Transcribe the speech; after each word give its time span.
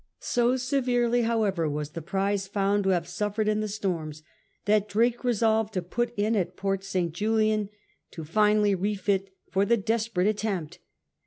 So 0.19 0.57
severely, 0.57 1.21
however, 1.21 1.69
was 1.69 1.91
the 1.91 2.01
prize 2.01 2.47
found 2.47 2.85
to 2.85 2.89
have 2.89 3.07
suffered 3.07 3.47
in 3.47 3.59
the 3.59 3.67
storms 3.67 4.23
that 4.65 4.89
Drake 4.89 5.23
resolved 5.23 5.75
to 5.75 5.83
put 5.83 6.11
in 6.17 6.35
at 6.35 6.57
Port 6.57 6.83
St. 6.83 7.13
Julian 7.13 7.69
to 8.09 8.23
finally 8.23 8.73
refit 8.73 9.29
for 9.51 9.63
the 9.63 9.77
desperate 9.77 10.25
attempt. 10.25 10.79